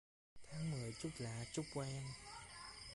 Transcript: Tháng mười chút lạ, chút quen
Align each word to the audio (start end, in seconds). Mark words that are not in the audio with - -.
Tháng 0.51 0.71
mười 0.71 0.93
chút 1.01 1.09
lạ, 1.19 1.45
chút 1.53 1.63
quen 1.75 2.03